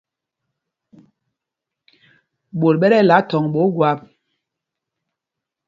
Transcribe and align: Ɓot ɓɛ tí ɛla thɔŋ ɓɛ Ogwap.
Ɓot 2.59 2.75
ɓɛ 2.79 2.87
tí 2.91 2.97
ɛla 3.01 3.15
thɔŋ 3.29 3.43
ɓɛ 3.53 3.59
Ogwap. 3.67 3.99